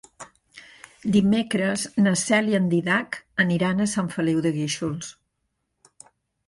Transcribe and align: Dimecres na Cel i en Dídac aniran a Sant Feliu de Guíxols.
Dimecres 1.15 1.83
na 2.07 2.15
Cel 2.23 2.49
i 2.55 2.57
en 2.61 2.73
Dídac 2.73 3.21
aniran 3.47 3.85
a 3.87 3.91
Sant 3.95 4.13
Feliu 4.17 4.43
de 4.49 4.55
Guíxols. 4.59 5.17